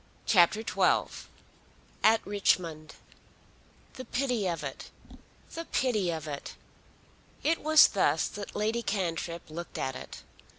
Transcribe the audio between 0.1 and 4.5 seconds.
CHAPTER XII At Richmond The pity